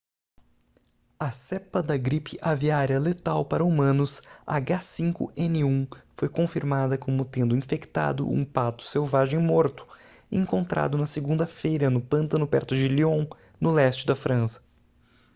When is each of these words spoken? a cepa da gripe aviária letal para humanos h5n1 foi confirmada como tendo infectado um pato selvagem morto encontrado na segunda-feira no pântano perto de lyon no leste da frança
a 1.19 1.31
cepa 1.31 1.83
da 1.83 1.95
gripe 1.95 2.35
aviária 2.41 2.99
letal 2.99 3.45
para 3.45 3.63
humanos 3.63 4.23
h5n1 4.47 5.89
foi 6.15 6.27
confirmada 6.27 6.97
como 6.97 7.23
tendo 7.23 7.55
infectado 7.55 8.27
um 8.27 8.43
pato 8.43 8.81
selvagem 8.81 9.39
morto 9.39 9.87
encontrado 10.31 10.97
na 10.97 11.05
segunda-feira 11.05 11.91
no 11.91 12.01
pântano 12.01 12.47
perto 12.47 12.75
de 12.75 12.87
lyon 12.87 13.27
no 13.61 13.71
leste 13.71 14.07
da 14.07 14.15
frança 14.15 14.59